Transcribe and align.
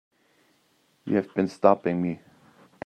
You 1.05 1.15
have 1.17 1.31
been 1.35 1.47
stopping 1.47 2.01
me. 2.01 2.21